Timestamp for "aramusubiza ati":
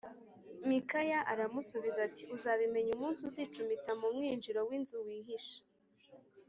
1.31-2.23